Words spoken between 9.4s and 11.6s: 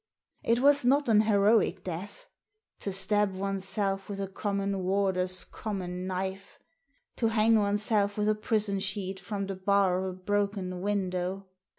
the bar of a broken window.